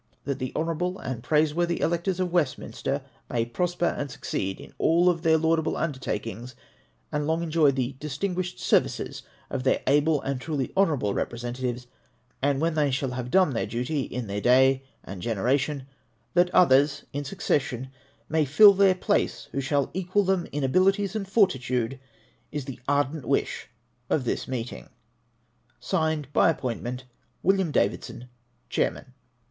[0.23, 5.37] That the honourable and praiseworthy electors of Westminster may prosper and succeed in all their
[5.37, 6.55] laudable undertakings,
[7.11, 11.85] and long enjoy the distinguished ser vices of their able and truly honourable representatives;
[12.41, 15.85] and when they shall have done their duty in their day and genera tion,
[16.33, 17.89] that others in succession
[18.27, 21.99] may fill their place who shall equal them in abilities and fortitude,
[22.51, 23.69] is the ardent wish
[24.09, 24.89] of this meeting.
[25.79, 27.03] Signed by appointment,
[27.43, 28.29] William Davidson,
[28.71, 29.13] Cluiwman.